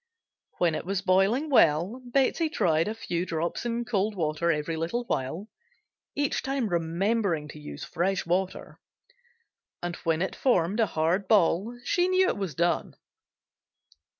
[0.57, 5.03] When it was boiling well Betsey tried a few drops in cold water every little
[5.05, 5.47] while
[6.15, 8.79] (each time remembering to use fresh water),
[9.79, 12.95] and when it formed a hard ball she knew it was done.